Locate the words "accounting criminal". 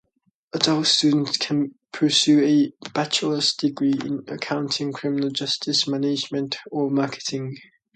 4.29-5.29